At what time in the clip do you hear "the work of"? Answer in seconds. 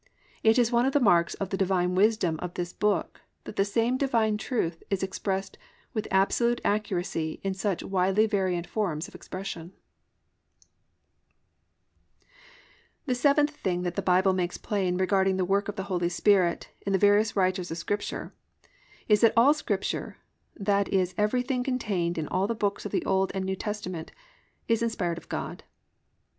15.37-15.75